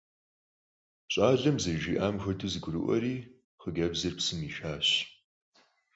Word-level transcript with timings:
Ş'alem 1.13 1.57
zerıjji'am 1.63 2.15
xuedeu, 2.21 2.49
zegurı'ueri 2.53 3.15
xhıcebzır 3.61 4.13
psım 4.17 4.39
yişşaş. 4.45 4.87